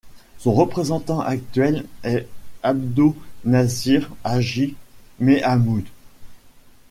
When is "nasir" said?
3.45-4.09